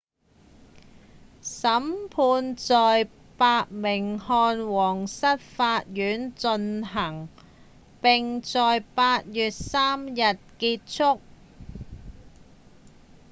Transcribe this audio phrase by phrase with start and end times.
[1.43, 3.07] 審判在
[3.37, 7.29] 伯明翰皇室法院進行
[8.01, 11.21] 並在8月3日結束